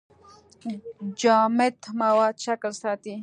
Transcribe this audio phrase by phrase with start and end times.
[1.21, 3.13] جامد مواد شکل ساتي.